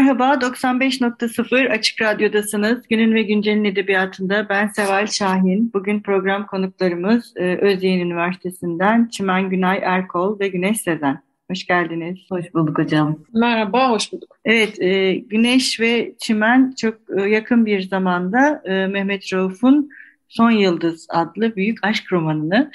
[0.00, 2.88] Merhaba, 95.0 Açık Radyo'dasınız.
[2.88, 5.70] Günün ve Güncel'in edebiyatında ben Seval Şahin.
[5.74, 11.22] Bugün program konuklarımız e, Özyeğin Üniversitesi'nden Çimen Günay Erkol ve Güneş Sezen.
[11.50, 12.18] Hoş geldiniz.
[12.30, 13.18] Hoş bulduk hocam.
[13.34, 14.36] Merhaba, hoş bulduk.
[14.44, 19.90] Evet, e, Güneş ve Çimen çok e, yakın bir zamanda e, Mehmet Rauf'un
[20.28, 22.70] Son Yıldız adlı büyük aşk romanını,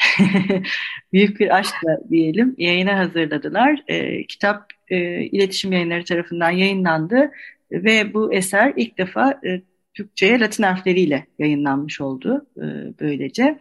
[1.14, 3.84] büyük bir aşkla diyelim, yayına hazırladılar.
[3.88, 7.32] E, kitap e, iletişim yayınları tarafından yayınlandı
[7.72, 9.62] ve bu eser ilk defa e,
[9.94, 12.66] Türkçe'ye Latin harfleriyle yayınlanmış oldu e,
[13.00, 13.58] böylece.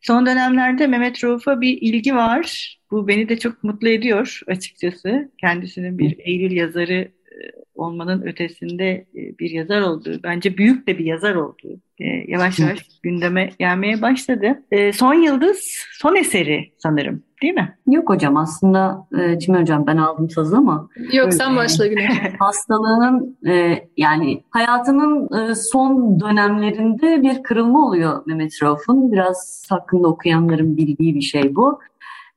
[0.00, 2.76] Son dönemlerde Mehmet Rauf'a bir ilgi var.
[2.90, 5.30] Bu beni de çok mutlu ediyor açıkçası.
[5.40, 7.36] Kendisinin bir Eylül yazarı e,
[7.74, 12.78] olmanın ötesinde e, bir yazar olduğu, bence büyük de bir yazar olduğu e, yavaş yavaş
[13.02, 14.62] gündeme gelmeye başladı.
[14.92, 17.76] Son Yıldız son eseri sanırım değil mi?
[17.86, 19.06] Yok hocam aslında
[19.38, 20.88] Cimri hocam ben aldım sözü ama.
[21.12, 22.12] Yok sen başla Güneş.
[22.38, 23.38] Hastalığının
[23.96, 29.12] yani hayatının son dönemlerinde bir kırılma oluyor Mehmet Rauf'un.
[29.12, 31.78] Biraz hakkında okuyanların bildiği bir şey bu.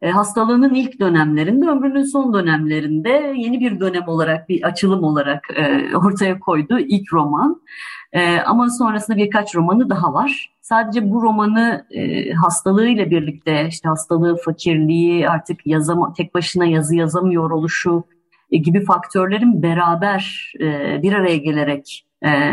[0.01, 5.97] E, hastalığının ilk dönemlerinde, ömrünün son dönemlerinde yeni bir dönem olarak, bir açılım olarak e,
[5.97, 7.61] ortaya koyduğu ilk roman.
[8.13, 10.51] E, ama sonrasında birkaç romanı daha var.
[10.61, 11.85] Sadece bu romanı
[12.43, 18.03] hastalığıyla birlikte, işte hastalığı, fakirliği, artık yazama, tek başına yazı yazamıyor oluşu
[18.51, 20.53] gibi faktörlerin beraber
[21.03, 22.05] bir araya gelerek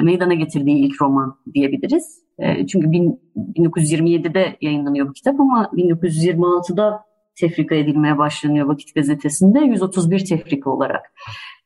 [0.03, 2.23] meydana getirdiği ilk roman diyebiliriz.
[2.41, 9.61] Çünkü bin, 1927'de yayınlanıyor bu kitap ama 1926'da tefrika edilmeye başlanıyor Vakit Gazetesi'nde.
[9.61, 11.13] 131 tefrika olarak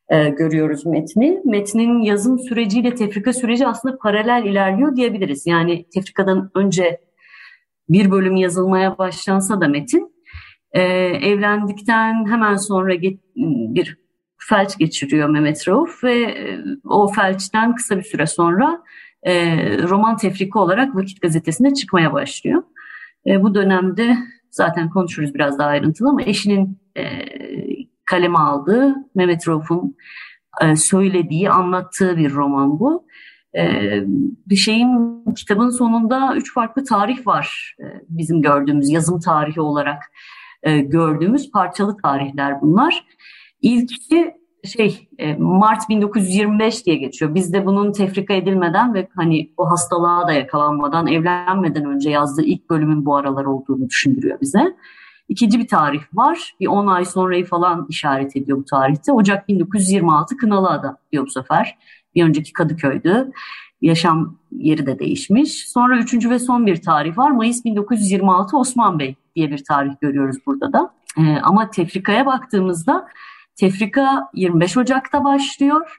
[0.09, 1.41] e, görüyoruz metni.
[1.45, 5.47] Metnin yazım süreciyle tefrika süreci aslında paralel ilerliyor diyebiliriz.
[5.47, 7.01] Yani tefrikadan önce
[7.89, 10.13] bir bölüm yazılmaya başlansa da metin
[10.71, 13.97] e, evlendikten hemen sonra get, bir
[14.37, 18.83] felç geçiriyor Mehmet Rauf ve e, o felçten kısa bir süre sonra
[19.23, 19.33] e,
[19.83, 22.63] roman tefrika olarak Vakit Gazetesi'nde çıkmaya başlıyor.
[23.27, 24.17] E, bu dönemde
[24.51, 27.03] zaten konuşuruz biraz daha ayrıntılı ama eşinin e,
[28.05, 29.95] kaleme aldığı Mehmet Rauf'un
[30.61, 33.07] e, söylediği, anlattığı bir roman bu.
[33.57, 33.63] E,
[34.47, 40.03] bir şeyin kitabın sonunda üç farklı tarih var e, bizim gördüğümüz yazım tarihi olarak
[40.63, 43.05] e, gördüğümüz parçalı tarihler bunlar.
[43.61, 44.33] İlki
[44.67, 47.35] şey e, Mart 1925 diye geçiyor.
[47.35, 52.69] Biz de bunun tefrika edilmeden ve hani o hastalığa da yakalanmadan, evlenmeden önce yazdığı ilk
[52.69, 54.75] bölümün bu aralar olduğunu düşündürüyor bize.
[55.29, 56.55] İkinci bir tarih var.
[56.59, 59.11] Bir 10 ay sonrayı falan işaret ediyor bu tarihte.
[59.11, 61.77] Ocak 1926 Kınalıada diyor bu sefer.
[62.15, 63.31] Bir önceki Kadıköy'dü.
[63.81, 65.69] Yaşam yeri de değişmiş.
[65.69, 67.31] Sonra üçüncü ve son bir tarih var.
[67.31, 70.93] Mayıs 1926 Osman Bey diye bir tarih görüyoruz burada da.
[71.17, 73.07] Ee, ama tefrikaya baktığımızda
[73.59, 75.97] Tefrika 25 Ocak'ta başlıyor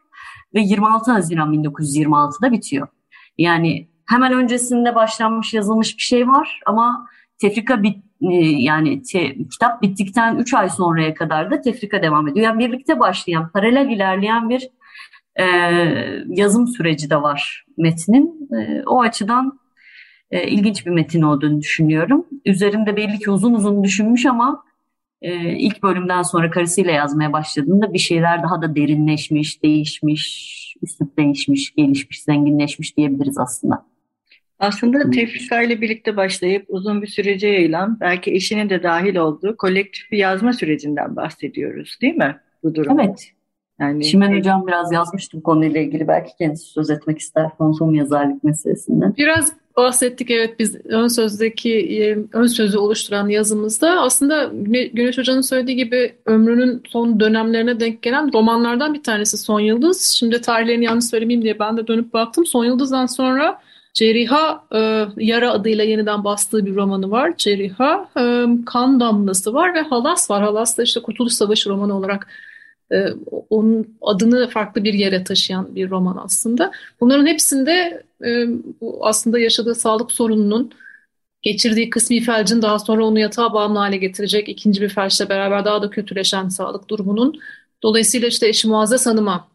[0.54, 2.88] ve 26 Haziran 1926'da bitiyor.
[3.38, 7.08] Yani hemen öncesinde başlanmış yazılmış bir şey var ama
[7.38, 12.46] tefrika bit, e, yani te, kitap bittikten 3 ay sonraya kadar da tefrika devam ediyor.
[12.46, 14.68] Yani birlikte başlayan, paralel ilerleyen bir
[15.36, 15.44] e,
[16.28, 18.48] yazım süreci de var metnin.
[18.58, 19.58] E, o açıdan
[20.30, 22.26] e, ilginç bir metin olduğunu düşünüyorum.
[22.44, 24.64] Üzerinde belli ki uzun uzun düşünmüş ama
[25.22, 31.74] e, ilk bölümden sonra karısıyla yazmaya başladığında bir şeyler daha da derinleşmiş, değişmiş, üslup değişmiş,
[31.74, 33.86] gelişmiş, zenginleşmiş diyebiliriz aslında.
[34.58, 40.10] Aslında tefrika ile birlikte başlayıp uzun bir sürece yayılan, belki eşinin de dahil olduğu kolektif
[40.10, 43.02] bir yazma sürecinden bahsediyoruz değil mi bu durumda?
[43.02, 43.32] Evet.
[43.80, 46.08] Yani, Şimen Hocam biraz yazmıştım konuyla ilgili.
[46.08, 49.14] Belki kendisi söz etmek ister konsom yazarlık meselesinden.
[49.16, 54.50] Biraz bahsettik evet biz ön sözdeki e, ön sözü oluşturan yazımızda aslında
[54.92, 60.02] Güneş Hoca'nın söylediği gibi ömrünün son dönemlerine denk gelen romanlardan bir tanesi Son Yıldız.
[60.02, 62.46] Şimdi tarihlerini yanlış söylemeyeyim diye ben de dönüp baktım.
[62.46, 63.60] Son Yıldız'dan sonra
[63.94, 67.34] Ceriha e, Yara adıyla yeniden bastığı bir romanı var.
[67.36, 70.42] Ceriha e, Kan Damlası var ve Halas var.
[70.42, 72.28] Halas da işte Kurtuluş Savaşı romanı olarak
[72.92, 73.06] e,
[73.50, 76.72] onun adını farklı bir yere taşıyan bir roman aslında.
[77.00, 78.46] Bunların hepsinde e,
[78.80, 80.72] bu aslında yaşadığı sağlık sorununun
[81.42, 85.82] geçirdiği kısmi felcin daha sonra onu yatağa bağımlı hale getirecek ikinci bir felçle beraber daha
[85.82, 87.40] da kötüleşen sağlık durumunun
[87.82, 89.48] dolayısıyla işte eşi Muazzez Hanım'a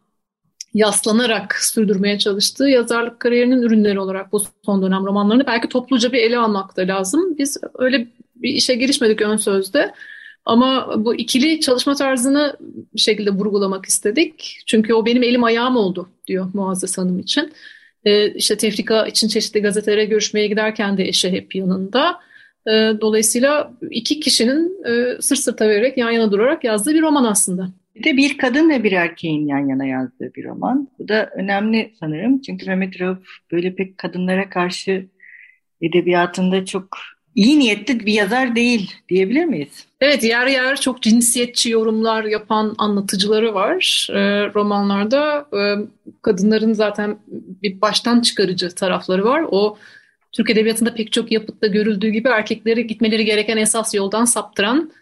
[0.74, 6.38] yaslanarak sürdürmeye çalıştığı yazarlık kariyerinin ürünleri olarak bu son dönem romanlarını belki topluca bir ele
[6.38, 7.38] almak da lazım.
[7.38, 9.94] Biz öyle bir işe girişmedik ön sözde.
[10.44, 12.56] Ama bu ikili çalışma tarzını
[12.94, 14.62] bir şekilde vurgulamak istedik.
[14.66, 17.52] Çünkü o benim elim ayağım oldu diyor Muazzez Hanım için.
[18.04, 22.20] Ee, işte tefrika için çeşitli gazetelere görüşmeye giderken de eşi hep yanında.
[22.66, 22.70] Ee,
[23.00, 27.68] dolayısıyla iki kişinin e, sırt sırta vererek yan yana durarak yazdığı bir roman aslında.
[27.94, 30.88] Bir de bir kadın ve bir erkeğin yan yana yazdığı bir roman.
[30.98, 32.40] Bu da önemli sanırım.
[32.40, 33.18] Çünkü Mehmet Rauf
[33.52, 35.06] böyle pek kadınlara karşı
[35.80, 36.88] edebiyatında çok
[37.34, 39.86] iyi niyetli bir yazar değil diyebilir miyiz?
[40.00, 44.20] Evet yer yer çok cinsiyetçi yorumlar yapan anlatıcıları var e,
[44.54, 45.46] romanlarda.
[45.52, 45.60] E,
[46.22, 47.18] kadınların zaten
[47.62, 49.44] bir baştan çıkarıcı tarafları var.
[49.50, 49.78] O
[50.32, 54.92] Türk Edebiyatı'nda pek çok yapıtta görüldüğü gibi erkekleri gitmeleri gereken esas yoldan saptıran,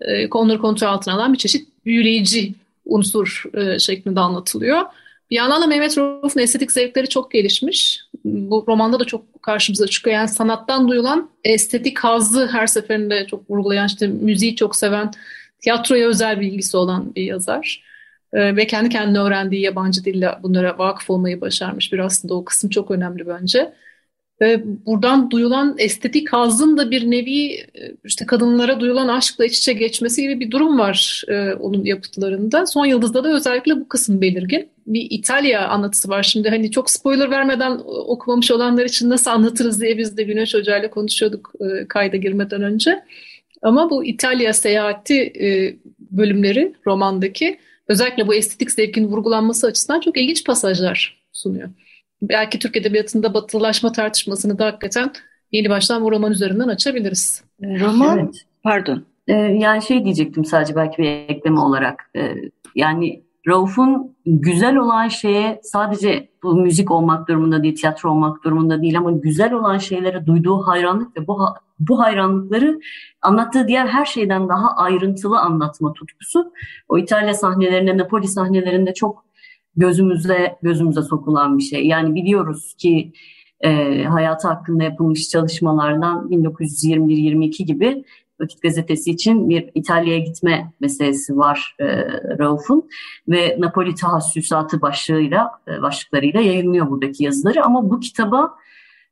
[0.00, 2.54] e, onları kontrol altına alan bir çeşit büyüleyici
[2.84, 4.82] unsur e, şeklinde anlatılıyor.
[5.30, 8.00] Bir yandan da Mehmet Rauf'un estetik zevkleri çok gelişmiş.
[8.24, 10.16] Bu romanda da çok karşımıza çıkıyor.
[10.16, 15.10] Yani sanattan duyulan estetik hazzı her seferinde çok vurgulayan, işte müziği çok seven,
[15.60, 17.82] tiyatroya özel bilgisi olan bir yazar.
[18.32, 22.70] Ee, ve kendi kendine öğrendiği yabancı dille bunlara vakıf olmayı başarmış bir aslında o kısım
[22.70, 23.72] çok önemli bence.
[24.42, 27.66] Ve buradan duyulan estetik hazın da bir nevi e,
[28.04, 32.66] işte kadınlara duyulan aşkla iç içe geçmesi gibi bir durum var e, onun yapıtlarında.
[32.66, 34.68] Son Yıldız'da da özellikle bu kısım belirgin.
[34.86, 39.98] Bir İtalya anlatısı var şimdi hani çok spoiler vermeden okumamış olanlar için nasıl anlatırız diye
[39.98, 43.02] biz de Güneş Hoca ile konuşuyorduk e, kayda girmeden önce.
[43.62, 50.44] Ama bu İtalya seyahati e, bölümleri romandaki özellikle bu estetik zevkin vurgulanması açısından çok ilginç
[50.44, 51.68] pasajlar sunuyor
[52.22, 55.12] belki Türk Edebiyatı'nda batılılaşma tartışmasını da hakikaten
[55.52, 57.44] yeni baştan bu roman üzerinden açabiliriz.
[57.62, 58.46] Roman, evet.
[58.62, 59.04] pardon.
[59.28, 62.10] Ee, yani şey diyecektim sadece belki bir ekleme olarak.
[62.16, 62.34] Ee,
[62.74, 68.98] yani Rauf'un güzel olan şeye sadece bu müzik olmak durumunda değil, tiyatro olmak durumunda değil
[68.98, 71.40] ama güzel olan şeylere duyduğu hayranlık ve bu
[71.80, 72.80] bu hayranlıkları
[73.22, 76.52] anlattığı diğer her şeyden daha ayrıntılı anlatma tutkusu
[76.88, 79.24] o İtalya sahnelerinde, Napoli sahnelerinde çok
[79.76, 81.86] gözümüze gözümüze sokulan bir şey.
[81.86, 83.12] Yani biliyoruz ki
[83.60, 88.04] e, hayatı hakkında yapılmış çalışmalardan 1921-22 gibi
[88.40, 91.86] Vakit Gazetesi için bir İtalya'ya gitme meselesi var e,
[92.38, 92.88] Rauf'un
[93.28, 98.54] ve Napoli tahassüsatı başlığıyla e, başlıklarıyla yayınlıyor buradaki yazıları ama bu kitaba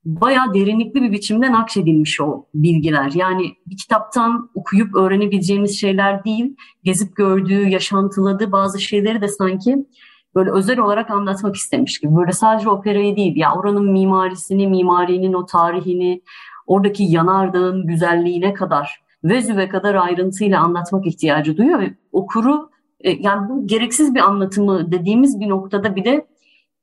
[0.04, 3.12] bayağı derinlikli bir biçimde nakşedilmiş o bilgiler.
[3.14, 9.86] Yani bir kitaptan okuyup öğrenebileceğimiz şeyler değil, gezip gördüğü, yaşantıladığı bazı şeyleri de sanki
[10.34, 12.16] böyle özel olarak anlatmak istemiş gibi.
[12.16, 16.22] Böyle sadece operayı değil ya oranın mimarisini, mimarinin o tarihini,
[16.66, 23.66] oradaki yanardağın güzelliğine kadar, Vezüve kadar ayrıntıyla anlatmak ihtiyacı duyuyor ve okuru e, yani bu
[23.66, 26.26] gereksiz bir anlatımı dediğimiz bir noktada bile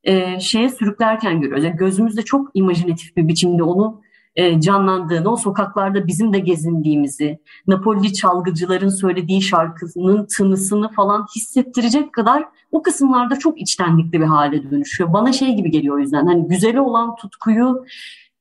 [0.03, 1.63] e, şeye sürüklerken görüyoruz.
[1.63, 4.01] Yani gözümüzde çok imajinatif bir biçimde onu
[4.37, 12.45] e, canlandığını, o sokaklarda bizim de gezindiğimizi, Napoli çalgıcıların söylediği şarkının tınısını falan hissettirecek kadar
[12.71, 15.13] o kısımlarda çok içtenlikli bir hale dönüşüyor.
[15.13, 17.85] Bana şey gibi geliyor o yüzden hani güzeli olan tutkuyu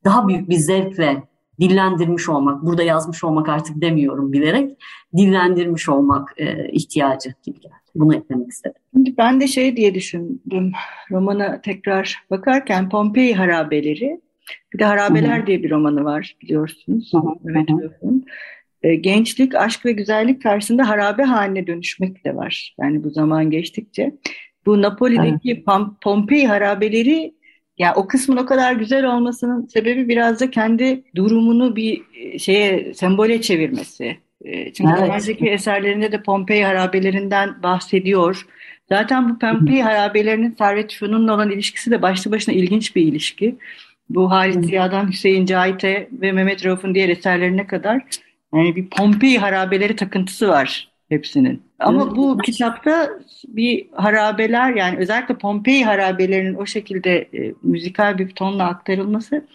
[0.04, 1.22] daha büyük bir zevkle
[1.60, 4.70] dillendirmiş olmak, burada yazmış olmak artık demiyorum bilerek,
[5.16, 7.74] dillendirmiş olmak e, ihtiyacı gibi geldi.
[7.94, 8.82] Bunu eklemek istedim.
[8.94, 10.72] Ben de şey diye düşündüm,
[11.10, 14.20] romana tekrar bakarken Pompei harabeleri
[14.72, 15.46] bir de Harabeler Hı-hı.
[15.46, 17.12] diye bir romanı var biliyorsunuz.
[17.50, 17.68] Evet,
[18.82, 22.74] e, gençlik, aşk ve güzellik karşısında harabe haline dönüşmek de var.
[22.80, 24.14] Yani bu zaman geçtikçe.
[24.66, 25.64] Bu Napoli'deki evet.
[26.02, 27.34] Pompei harabeleri
[27.78, 32.94] yani o kısmın o kadar güzel olmasının sebebi biraz da kendi durumunu bir e, şeye
[32.94, 34.16] sembole çevirmesi.
[34.44, 35.10] E, çünkü evet.
[35.14, 38.46] önceki eserlerinde de Pompei harabelerinden bahsediyor.
[38.88, 43.56] Zaten bu Pompei harabelerinin Servet Fünun'la olan ilişkisi de başlı başına ilginç bir ilişki.
[44.08, 48.02] Bu Halit Ziya'dan Hüseyin Cahit'e ve Mehmet Rauf'un diğer eserlerine kadar
[48.54, 51.62] yani bir Pompei harabeleri takıntısı var hepsinin.
[51.78, 53.10] Ama bu kitapta
[53.48, 59.46] bir harabeler yani özellikle Pompei harabelerinin o şekilde e, müzikal bir tonla aktarılması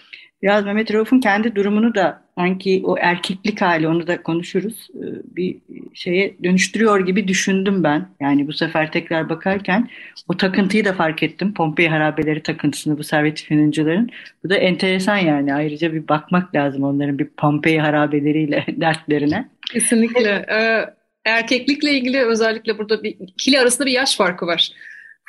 [0.42, 5.06] biraz Mehmet Rauf'un kendi durumunu da sanki o erkeklik hali onu da konuşuruz e,
[5.36, 5.58] bir
[5.94, 8.10] şeye dönüştürüyor gibi düşündüm ben.
[8.20, 9.90] Yani bu sefer tekrar bakarken
[10.28, 11.54] o takıntıyı da fark ettim.
[11.54, 14.10] Pompei harabeleri takıntısını bu Servet Fünuncuların.
[14.44, 19.50] Bu da enteresan yani ayrıca bir bakmak lazım onların bir Pompei harabeleriyle dertlerine.
[19.74, 20.46] Kesinlikle.
[20.52, 20.86] Ee,
[21.26, 24.72] erkeklikle ilgili özellikle burada bir ikili arasında bir yaş farkı var.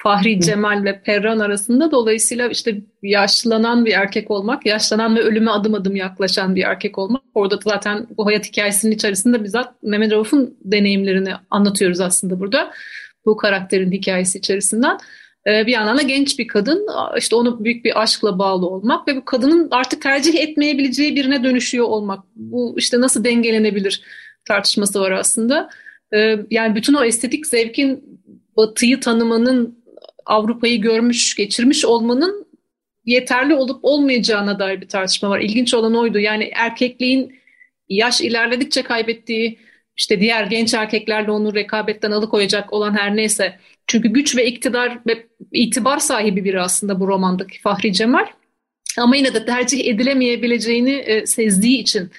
[0.03, 5.75] Fahri Cemal ve Perran arasında dolayısıyla işte yaşlanan bir erkek olmak, yaşlanan ve ölüme adım
[5.75, 7.23] adım yaklaşan bir erkek olmak.
[7.35, 12.73] Orada zaten bu hayat hikayesinin içerisinde bizzat Mehmet Rauf'un deneyimlerini anlatıyoruz aslında burada.
[13.27, 14.99] Bu karakterin hikayesi içerisinden.
[15.47, 16.87] Ee, bir yandan da genç bir kadın
[17.19, 21.87] işte onu büyük bir aşkla bağlı olmak ve bu kadının artık tercih etmeyebileceği birine dönüşüyor
[21.87, 22.25] olmak.
[22.37, 24.03] Bu işte nasıl dengelenebilir
[24.45, 25.71] tartışması var aslında.
[26.15, 28.21] Ee, yani bütün o estetik zevkin
[28.57, 29.82] batıyı tanımanın
[30.27, 32.47] Avrupa'yı görmüş, geçirmiş olmanın
[33.05, 35.41] yeterli olup olmayacağına dair bir tartışma var.
[35.41, 36.19] İlginç olan oydu.
[36.19, 37.39] Yani erkekliğin
[37.89, 39.59] yaş ilerledikçe kaybettiği,
[39.97, 43.59] işte diğer genç erkeklerle onu rekabetten alıkoyacak olan her neyse.
[43.87, 48.27] Çünkü güç ve iktidar ve itibar sahibi biri aslında bu romandaki Fahri Cemal.
[48.99, 52.11] Ama yine de tercih edilemeyebileceğini e, sezdiği için.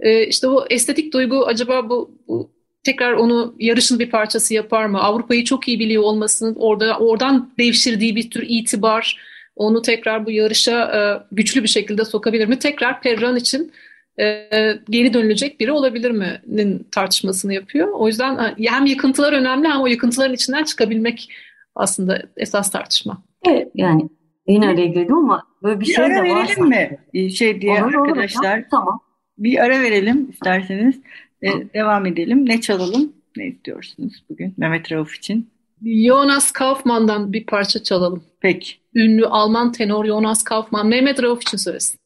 [0.00, 2.50] E, işte bu estetik duygu acaba bu, bu
[2.82, 5.00] tekrar onu yarışın bir parçası yapar mı?
[5.00, 10.82] Avrupa'yı çok iyi biliyor olmasının orada oradan devşirdiği bir tür itibar onu tekrar bu yarışa
[10.82, 11.00] e,
[11.32, 12.58] güçlü bir şekilde sokabilir mi?
[12.58, 13.72] Tekrar Perran için
[14.20, 14.48] e,
[14.90, 17.88] geri dönülecek biri olabilir mi'nin tartışmasını yapıyor.
[17.92, 21.32] O yüzden hem yıkıntılar önemli hem o yıkıntıların içinden çıkabilmek
[21.74, 23.22] aslında esas tartışma.
[23.48, 24.08] Evet, yani
[24.46, 26.48] yine araya girdim ama böyle bir, bir şey ara de var.
[26.48, 27.30] verelim mi?
[27.30, 28.58] Şey diye olur, arkadaşlar.
[28.58, 29.00] Olur, tamam.
[29.38, 31.00] Bir ara verelim isterseniz.
[31.42, 32.48] Ee, devam edelim.
[32.48, 33.12] Ne çalalım?
[33.36, 35.50] Ne istiyorsunuz bugün Mehmet Rauf için?
[35.82, 38.24] Jonas Kaufmann'dan bir parça çalalım.
[38.40, 38.72] Peki.
[38.94, 40.88] Ünlü Alman tenor Jonas Kaufmann.
[40.88, 42.00] Mehmet Rauf için söylesin.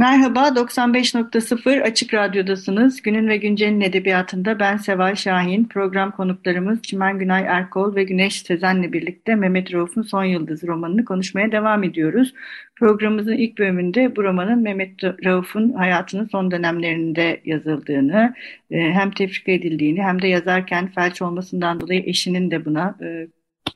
[0.00, 3.02] Merhaba, 95.0 Açık Radyo'dasınız.
[3.02, 5.64] Günün ve Güncel'in edebiyatında ben Seval Şahin.
[5.64, 11.52] Program konuklarımız Çimen Günay Erkol ve Güneş Sezen'le birlikte Mehmet Rauf'un Son Yıldız romanını konuşmaya
[11.52, 12.34] devam ediyoruz.
[12.76, 18.34] Programımızın ilk bölümünde bu romanın Mehmet Rauf'un hayatının son dönemlerinde yazıldığını,
[18.70, 23.26] e, hem tefrika edildiğini hem de yazarken felç olmasından dolayı eşinin de buna e,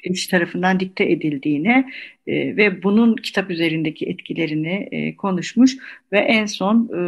[0.04, 1.84] eş tarafından dikte edildiğini
[2.26, 5.76] e, ve bunun kitap üzerindeki etkilerini e, konuşmuş
[6.12, 7.00] ve en son e,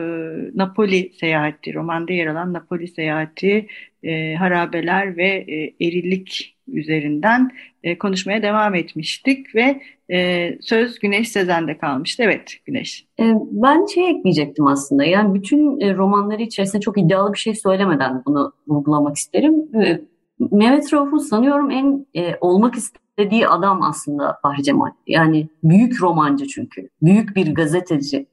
[0.55, 3.67] Napoli seyahati, romanda yer alan Napoli seyahati,
[4.03, 7.51] e, harabeler ve e, erilik üzerinden
[7.85, 12.23] e, konuşmaya devam etmiştik ve e, söz Güneş Sezen'de kalmıştı.
[12.23, 13.07] Evet Güneş.
[13.21, 15.05] E, ben şey ekleyecektim aslında.
[15.05, 19.55] Yani bütün e, romanları içerisinde çok iddialı bir şey söylemeden bunu vurgulamak isterim.
[20.39, 24.91] Mehmet Rauf'un sanıyorum en e, olmak istediği adam aslında Fahri Cemal.
[25.07, 26.89] Yani büyük romancı çünkü.
[27.03, 28.27] Büyük bir gazeteci.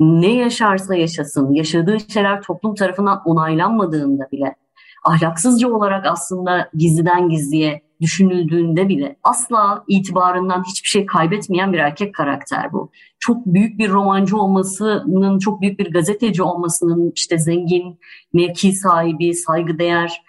[0.00, 4.54] Ne yaşarsa yaşasın, yaşadığı şeyler toplum tarafından onaylanmadığında bile,
[5.04, 12.72] ahlaksızca olarak aslında gizliden gizliye düşünüldüğünde bile asla itibarından hiçbir şey kaybetmeyen bir erkek karakter
[12.72, 12.90] bu.
[13.18, 17.98] Çok büyük bir romancı olmasının, çok büyük bir gazeteci olmasının işte zengin,
[18.32, 20.22] mevki sahibi, saygıdeğer,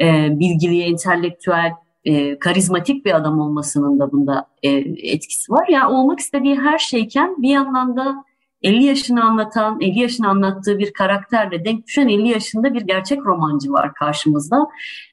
[0.00, 1.72] e, bilgili, entelektüel,
[2.04, 4.70] e, karizmatik bir adam olmasının da bunda e,
[5.12, 5.66] etkisi var.
[5.68, 8.24] Yani olmak istediği her şeyken bir yandan da
[8.62, 13.72] 50 yaşını anlatan, 50 yaşını anlattığı bir karakterle denk düşen 50 yaşında bir gerçek romancı
[13.72, 14.66] var karşımızda.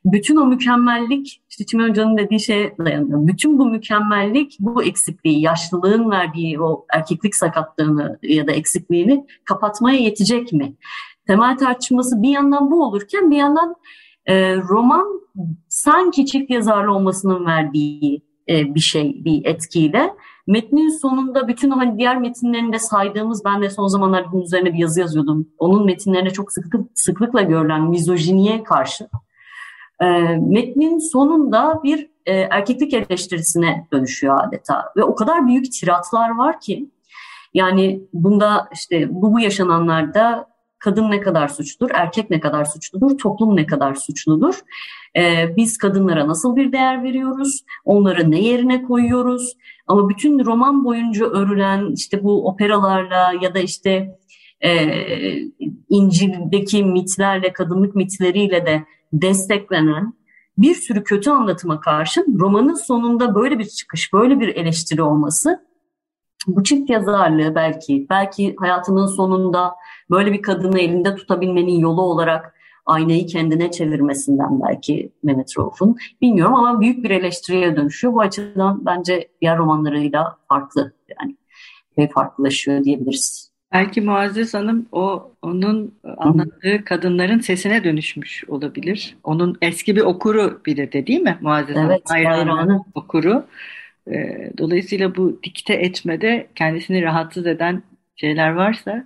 [0.06, 3.28] Bütün o mükemmellik, işte Çimen Hoca'nın dediği şeye dayanıyor.
[3.28, 10.54] Bütün bu mükemmellik, bu eksikliği, yaşlılığın verdiği o erkeklik sakatlığını ya da eksikliğini kapatmaya yetecek
[10.54, 10.74] mi?
[11.28, 13.76] Temel tartışması bir yandan bu olurken bir yandan
[14.26, 15.22] e, roman
[15.70, 20.14] sanki çift yazarlı olmasının verdiği e, bir şey, bir etkiyle.
[20.48, 25.00] Metnin sonunda bütün hani diğer metinlerinde saydığımız, ben de son zamanlarda bunun üzerine bir yazı
[25.00, 25.48] yazıyordum.
[25.58, 29.10] Onun metinlerinde çok sıklık, sıklıkla görülen mizojiniye karşı.
[30.02, 30.06] E,
[30.38, 34.86] metnin sonunda bir e, erkeklik eleştirisine dönüşüyor adeta.
[34.98, 36.90] Ve o kadar büyük tiratlar var ki,
[37.54, 40.49] yani bunda işte bu, bu yaşananlarda
[40.80, 44.60] kadın ne kadar suçludur, erkek ne kadar suçludur, toplum ne kadar suçludur.
[45.18, 49.58] Ee, biz kadınlara nasıl bir değer veriyoruz, onları ne yerine koyuyoruz.
[49.88, 54.20] Ama bütün roman boyunca örülen işte bu operalarla ya da işte
[54.62, 54.72] e,
[55.90, 58.84] İncil'deki mitlerle, kadınlık mitleriyle de
[59.14, 60.14] desteklenen
[60.58, 65.70] bir sürü kötü anlatıma karşın romanın sonunda böyle bir çıkış, böyle bir eleştiri olması
[66.48, 69.76] bu çift yazarlığı belki, belki hayatının sonunda
[70.10, 75.98] böyle bir kadını elinde tutabilmenin yolu olarak aynayı kendine çevirmesinden belki Mehmet Rauf'un.
[76.22, 78.14] Bilmiyorum ama büyük bir eleştiriye dönüşüyor.
[78.14, 81.36] Bu açıdan bence diğer romanlarıyla farklı yani
[81.98, 83.50] ve farklılaşıyor diyebiliriz.
[83.74, 89.18] Belki Muazzez Hanım o onun anlattığı kadınların sesine dönüşmüş olabilir.
[89.24, 92.26] Onun eski bir okuru bir de, de değil mi Muazzez evet, Hanım?
[92.26, 93.46] Hayranı okuru.
[94.12, 97.84] Ee, dolayısıyla bu dikte etmede kendisini rahatsız eden
[98.16, 99.06] şeyler varsa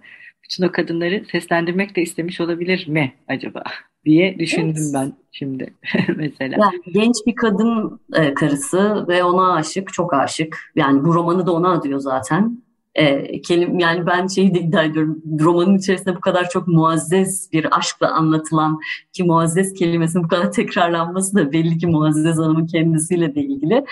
[0.54, 3.64] bütün o kadınları seslendirmek de istemiş olabilir mi acaba?
[4.06, 4.94] diye düşündüm evet.
[4.94, 5.74] ben şimdi
[6.18, 6.58] mesela.
[6.62, 10.58] Yani genç bir kadın e, karısı ve ona aşık, çok aşık.
[10.76, 12.64] Yani bu romanı da ona adıyor zaten.
[12.96, 15.22] E, kelim, yani ben şeyi de iddia ediyorum.
[15.40, 18.80] Romanın içerisinde bu kadar çok muazzez bir aşkla anlatılan
[19.14, 23.86] ki muazzez kelimesinin bu kadar tekrarlanması da belli ki Muazzez Hanım'ın kendisiyle de ilgili.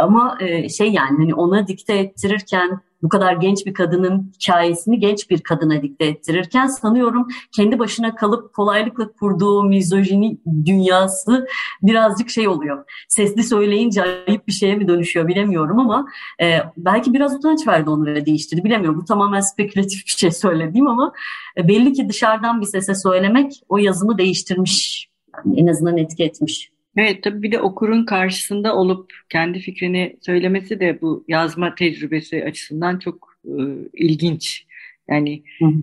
[0.00, 5.30] Ama e, şey yani hani ona dikte ettirirken bu kadar genç bir kadının hikayesini genç
[5.30, 11.46] bir kadına dikte ettirirken sanıyorum kendi başına kalıp kolaylıkla kurduğu mizojini dünyası
[11.82, 12.84] birazcık şey oluyor.
[13.08, 16.06] Sesli söyleyince ayıp bir şeye mi dönüşüyor bilemiyorum ama
[16.42, 19.00] e, belki biraz utanç verdi ve değiştirdi bilemiyorum.
[19.00, 21.12] Bu tamamen spekülatif bir şey söylediğim ama
[21.56, 25.08] e, belli ki dışarıdan bir sese söylemek o yazımı değiştirmiş.
[25.36, 26.70] Yani en azından etki etmiş.
[26.98, 32.98] Evet tabii bir de okurun karşısında olup kendi fikrini söylemesi de bu yazma tecrübesi açısından
[32.98, 33.52] çok e,
[33.94, 34.66] ilginç.
[35.10, 35.42] Yani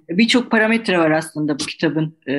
[0.10, 2.34] birçok parametre var aslında bu kitabın e,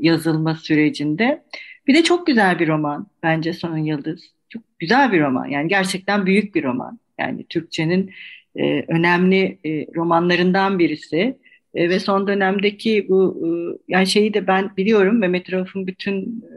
[0.00, 1.42] yazılma sürecinde.
[1.86, 4.22] Bir de çok güzel bir roman bence Son Yıldız.
[4.48, 5.46] Çok güzel bir roman.
[5.46, 6.98] Yani gerçekten büyük bir roman.
[7.18, 8.10] Yani Türkçenin
[8.56, 11.38] e, önemli e, romanlarından birisi.
[11.74, 13.48] E, ve son dönemdeki bu e,
[13.88, 16.51] yani şeyi de ben biliyorum Mehmet Rauf'un bütün e,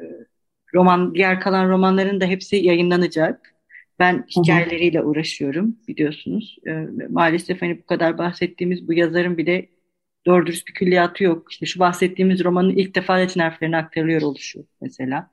[0.76, 3.56] roman, diğer kalan romanların da hepsi yayınlanacak.
[4.00, 6.58] Ben hikayeleriyle uğraşıyorum biliyorsunuz.
[6.68, 6.72] E,
[7.10, 9.70] maalesef hani bu kadar bahsettiğimiz bu yazarın bile
[10.26, 11.52] doğru dürüst bir külliyatı yok.
[11.52, 15.30] İşte şu bahsettiğimiz romanın ilk defa Latin harflerine aktarılıyor oluşu mesela.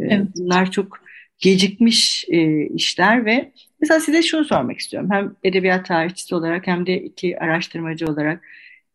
[0.00, 0.26] E, evet.
[0.36, 0.98] Bunlar çok
[1.38, 5.10] gecikmiş e, işler ve mesela size şunu sormak istiyorum.
[5.12, 8.44] Hem edebiyat tarihçisi olarak hem de iki araştırmacı olarak.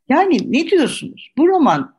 [0.09, 1.31] Yani ne diyorsunuz?
[1.37, 1.93] Bu roman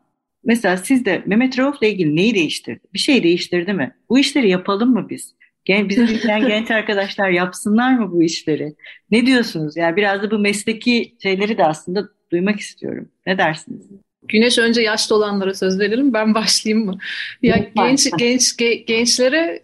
[0.45, 2.81] Mesela siz de Mehmet Rauf'la ilgili neyi değiştirdi?
[2.95, 3.95] Bir şey değiştirdi mi?
[4.09, 5.35] Bu işleri yapalım mı biz?
[5.65, 8.75] Gen, bizim dinleyen genç arkadaşlar yapsınlar mı bu işleri?
[9.11, 9.77] Ne diyorsunuz?
[9.77, 13.09] Yani biraz da bu mesleki şeyleri de aslında duymak istiyorum.
[13.27, 13.83] Ne dersiniz?
[14.29, 16.13] Güneş önce yaşlı olanlara söz verelim.
[16.13, 16.99] Ben başlayayım mı?
[17.43, 18.57] Ya genç genç
[18.87, 19.63] gençlere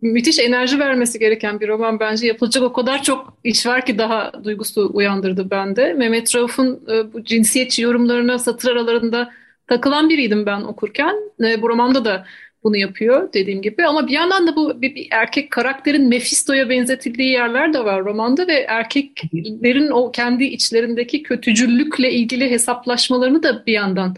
[0.00, 4.32] müthiş enerji vermesi gereken bir roman bence yapılacak o kadar çok iş var ki daha
[4.44, 5.92] duygusu uyandırdı bende.
[5.92, 9.30] Mehmet Rauf'un e, bu cinsiyetçi yorumlarına satır aralarında
[9.66, 11.14] takılan biriydim ben okurken.
[11.44, 12.26] E, bu romanda da
[12.64, 13.86] bunu yapıyor dediğim gibi.
[13.86, 18.46] Ama bir yandan da bu bir, bir erkek karakterin Mephisto'ya benzetildiği yerler de var romanda
[18.46, 24.16] ve erkeklerin o kendi içlerindeki kötücüllükle ilgili hesaplaşmalarını da bir yandan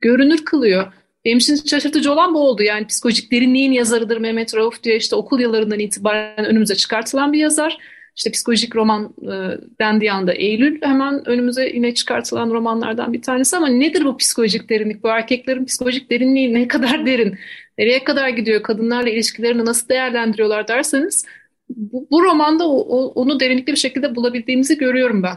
[0.00, 0.92] görünür kılıyor.
[1.24, 2.62] Benim için şaşırtıcı olan bu oldu.
[2.62, 7.78] Yani psikolojik derinliğin yazarıdır Mehmet Rauf diye işte okul yıllarından itibaren önümüze çıkartılan bir yazar
[8.16, 13.68] işte psikolojik roman e, dendiği anda Eylül hemen önümüze yine çıkartılan romanlardan bir tanesi ama
[13.68, 15.02] nedir bu psikolojik derinlik?
[15.02, 17.38] Bu erkeklerin psikolojik derinliği ne kadar derin?
[17.78, 18.62] Nereye kadar gidiyor?
[18.62, 21.24] Kadınlarla ilişkilerini nasıl değerlendiriyorlar derseniz
[21.68, 25.36] bu, bu romanda o, o, onu derinlikli bir şekilde bulabildiğimizi görüyorum ben.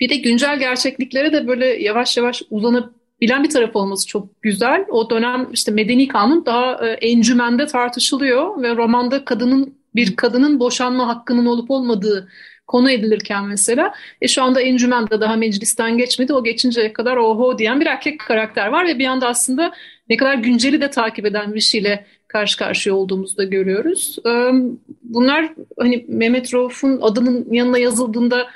[0.00, 4.84] Bir de güncel gerçekliklere de böyle yavaş yavaş uzanabilen bir taraf olması çok güzel.
[4.88, 11.08] O dönem işte medeni kanun daha e, encümende tartışılıyor ve romanda kadının bir kadının boşanma
[11.08, 12.28] hakkının olup olmadığı
[12.66, 16.32] konu edilirken mesela e şu anda encümende daha meclisten geçmedi.
[16.32, 19.72] O geçinceye kadar oho diyen bir erkek karakter var ve bir anda aslında
[20.08, 24.18] ne kadar günceli de takip eden bir şeyle karşı karşıya olduğumuzu da görüyoruz.
[25.02, 28.46] Bunlar hani Mehmet Rauf'un adının yanına yazıldığında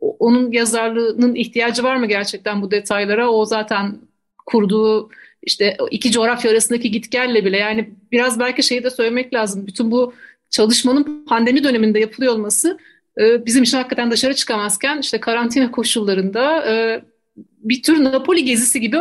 [0.00, 3.30] onun yazarlığının ihtiyacı var mı gerçekten bu detaylara?
[3.30, 3.98] O zaten
[4.46, 5.10] kurduğu
[5.42, 9.66] işte iki coğrafya arasındaki gitgelle bile yani biraz belki şeyi de söylemek lazım.
[9.66, 10.14] Bütün bu
[10.50, 12.78] çalışmanın pandemi döneminde yapılıyor olması
[13.20, 17.02] e, bizim için hakikaten dışarı çıkamazken işte karantina koşullarında e,
[17.36, 18.96] bir tür Napoli gezisi gibi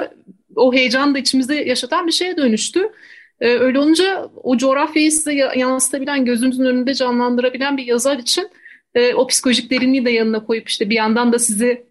[0.55, 2.91] o heyecanı da içimizde yaşatan bir şeye dönüştü.
[3.41, 8.49] E, öyle olunca o coğrafyayı size yansıtabilen, gözünüzün önünde canlandırabilen bir yazar için
[9.15, 11.85] o psikolojik derinliği de yanına koyup işte bir yandan da sizi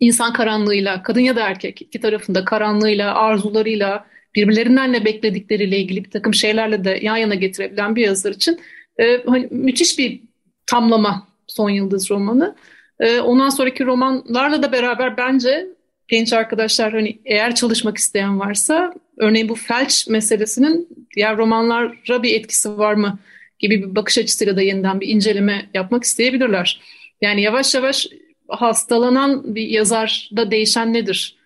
[0.00, 6.10] insan karanlığıyla, kadın ya da erkek iki tarafında karanlığıyla, arzularıyla, birbirlerinden ne bekledikleriyle ilgili bir
[6.10, 8.60] takım şeylerle de yan yana getirebilen bir yazar için
[8.98, 10.20] e, hani müthiş bir
[10.66, 12.54] tamlama Son Yıldız romanı.
[13.00, 15.66] E, ondan sonraki romanlarla da beraber bence
[16.08, 22.78] genç arkadaşlar hani eğer çalışmak isteyen varsa örneğin bu felç meselesinin diğer romanlara bir etkisi
[22.78, 23.18] var mı
[23.58, 26.80] gibi bir bakış açısıyla da yeniden bir inceleme yapmak isteyebilirler.
[27.22, 28.06] Yani yavaş yavaş
[28.48, 31.36] hastalanan bir yazar da değişen nedir?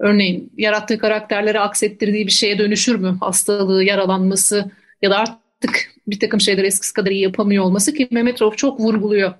[0.00, 3.16] Örneğin yarattığı karakterleri aksettirdiği bir şeye dönüşür mü?
[3.20, 4.70] Hastalığı, yaralanması
[5.02, 8.80] ya da artık bir takım şeyler eskisi kadar iyi yapamıyor olması ki Mehmet Rauf çok
[8.80, 9.32] vurguluyor.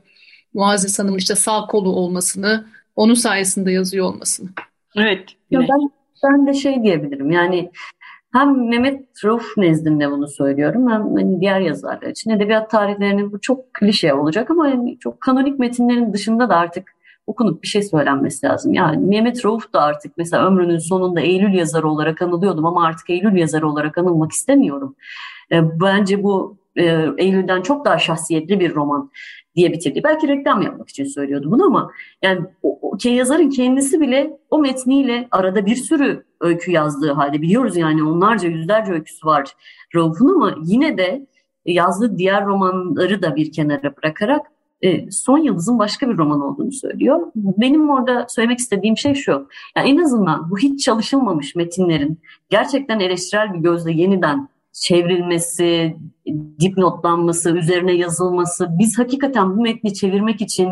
[0.55, 4.49] Muazzez Hanım'ın işte sağ kolu olmasını, onun sayesinde yazıyor olmasını.
[4.97, 5.25] Evet.
[5.51, 5.91] Ya ben,
[6.25, 7.71] ben de şey diyebilirim yani
[8.33, 13.75] hem Mehmet Rauf nezdinde bunu söylüyorum hem hani diğer yazarlar için edebiyat tarihlerinin bu çok
[13.75, 16.95] klişe olacak ama yani çok kanonik metinlerin dışında da artık
[17.27, 18.75] okunup bir şey söylenmesi lazım.
[18.75, 23.37] Yani Mehmet Rauf da artık mesela ömrünün sonunda Eylül yazarı olarak anılıyordum ama artık Eylül
[23.37, 24.97] yazarı olarak anılmak istemiyorum.
[25.53, 29.11] E, bence bu e, Eylül'den çok daha şahsiyetli bir roman
[29.57, 30.01] diye bitirdi.
[30.05, 31.91] Belki reklam yapmak için söylüyordu bunu ama
[32.23, 37.77] yani o, o yazarın kendisi bile o metniyle arada bir sürü öykü yazdığı halde biliyoruz
[37.77, 39.57] yani onlarca yüzlerce öyküsü var
[39.95, 41.27] Rauf'un ama yine de
[41.67, 44.47] yazdığı diğer romanları da bir kenara bırakarak
[44.83, 47.21] e, Son Yıldız'ın başka bir roman olduğunu söylüyor.
[47.35, 49.49] Benim orada söylemek istediğim şey şu.
[49.77, 55.97] Yani en azından bu hiç çalışılmamış metinlerin gerçekten eleştirel bir gözle yeniden çevrilmesi,
[56.61, 58.69] dipnotlanması, üzerine yazılması.
[58.79, 60.69] Biz hakikaten bu metni çevirmek için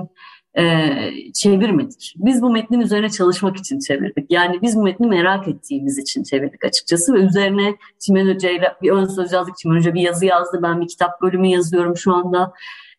[0.58, 0.88] e,
[1.34, 2.14] çevirmedik.
[2.16, 4.30] Biz bu metnin üzerine çalışmak için çevirdik.
[4.30, 8.90] Yani biz bu metni merak ettiğimiz için çevirdik açıkçası ve üzerine Çimen Hoca ile bir
[8.90, 9.56] ön söz yazdık.
[9.56, 10.60] Çimen Hoca bir yazı yazdı.
[10.62, 12.52] Ben bir kitap bölümü yazıyorum şu anda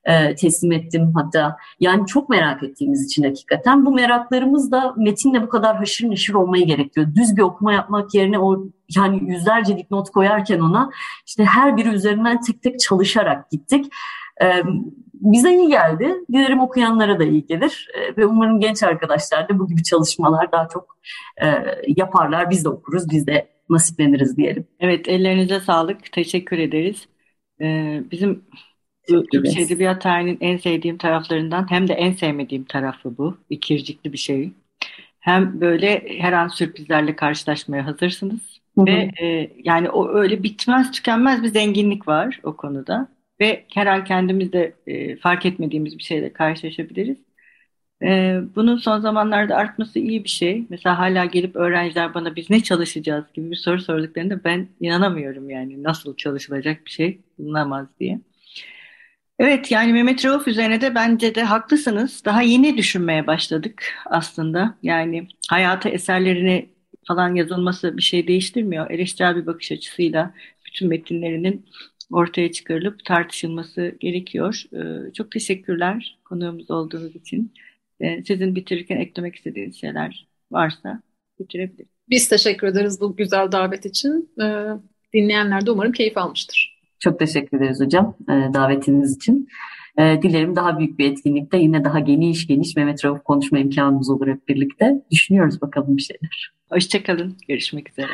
[0.05, 1.57] e, teslim ettim hatta.
[1.79, 3.85] Yani çok merak ettiğimiz için hakikaten.
[3.85, 7.07] Bu meraklarımız da metinle bu kadar haşır neşir olmayı gerekiyor.
[7.15, 8.63] Düz bir okuma yapmak yerine o
[8.97, 10.91] yani yüzlerce dipnot koyarken ona
[11.25, 13.85] işte her biri üzerinden tek tek çalışarak gittik.
[14.41, 14.61] E,
[15.13, 16.15] bize iyi geldi.
[16.31, 17.87] Dilerim okuyanlara da iyi gelir.
[17.93, 20.97] E, ve umarım genç arkadaşlar da bu gibi çalışmalar daha çok
[21.41, 21.47] e,
[21.87, 22.49] yaparlar.
[22.49, 24.67] Biz de okuruz, biz de nasipleniriz diyelim.
[24.79, 26.11] Evet, ellerinize sağlık.
[26.11, 27.07] Teşekkür ederiz.
[27.61, 28.45] Ee, bizim
[29.07, 33.37] Türkçe Edebiyat tarihinin en sevdiğim taraflarından hem de en sevmediğim tarafı bu.
[33.49, 34.51] İkircikli bir şey.
[35.19, 38.52] Hem böyle her an sürprizlerle karşılaşmaya hazırsınız.
[38.77, 38.85] Hı hı.
[38.85, 43.07] Ve e, yani o öyle bitmez tükenmez bir zenginlik var o konuda.
[43.39, 47.17] Ve her an kendimizde e, fark etmediğimiz bir şeyle karşılaşabiliriz.
[48.03, 50.65] E, bunun son zamanlarda artması iyi bir şey.
[50.69, 55.83] Mesela hala gelip öğrenciler bana biz ne çalışacağız gibi bir soru sorduklarında ben inanamıyorum yani
[55.83, 58.19] nasıl çalışılacak bir şey bulunamaz diye.
[59.39, 62.25] Evet yani Mehmet Rauf üzerine de bence de haklısınız.
[62.25, 64.75] Daha yeni düşünmeye başladık aslında.
[64.83, 66.69] Yani hayata eserlerini
[67.07, 68.91] falan yazılması bir şey değiştirmiyor.
[68.91, 70.33] Eleştirel bir bakış açısıyla
[70.65, 71.65] bütün metinlerinin
[72.11, 74.63] ortaya çıkarılıp tartışılması gerekiyor.
[74.73, 77.53] Ee, çok teşekkürler konuğumuz olduğunuz için.
[77.99, 81.01] Ee, sizin bitirirken eklemek istediğiniz şeyler varsa
[81.39, 81.87] bitirebiliriz.
[82.09, 84.29] Biz teşekkür ederiz bu güzel davet için.
[84.41, 84.67] Ee,
[85.13, 86.79] dinleyenler de umarım keyif almıştır.
[86.99, 89.47] Çok teşekkür ederiz hocam davetiniz için.
[89.99, 94.27] E, dilerim daha büyük bir etkinlikte yine daha geniş geniş Mehmet Rauf konuşma imkanımız olur
[94.27, 95.01] hep birlikte.
[95.11, 96.53] Düşünüyoruz bakalım bir şeyler.
[96.69, 97.37] Hoşçakalın.
[97.47, 98.13] Görüşmek üzere.